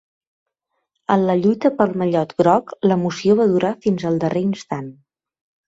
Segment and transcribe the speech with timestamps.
[1.15, 4.93] En la lluita pel mallot groc l'emoció va durar fins al darrer instant.